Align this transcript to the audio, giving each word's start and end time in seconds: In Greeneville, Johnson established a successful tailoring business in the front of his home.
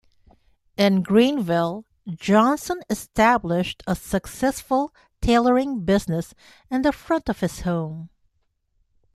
In 0.77 1.03
Greeneville, 1.03 1.85
Johnson 2.07 2.79
established 2.89 3.83
a 3.85 3.93
successful 3.95 4.95
tailoring 5.21 5.81
business 5.85 6.33
in 6.71 6.81
the 6.81 6.91
front 6.91 7.29
of 7.29 7.39
his 7.41 7.59
home. 7.61 8.09